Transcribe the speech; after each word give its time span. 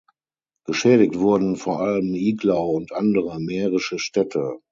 Geschädigt 0.65 1.19
wurden 1.19 1.57
vor 1.57 1.81
allem 1.81 2.15
Iglau 2.15 2.71
und 2.71 2.91
andere 2.91 3.39
mährische 3.39 3.99
Städte. 3.99 4.57